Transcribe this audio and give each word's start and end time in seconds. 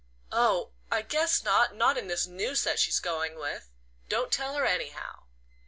"Oh, 0.31 0.71
I 0.91 1.03
guess 1.03 1.43
not 1.43 1.75
not 1.75 1.95
in 1.95 2.07
this 2.07 2.25
new 2.25 2.55
set 2.55 2.79
she's 2.79 2.99
going 2.99 3.35
with! 3.37 3.69
Don't 4.09 4.31
tell 4.31 4.55
her 4.55 4.65
ANYHOW." 4.65 5.27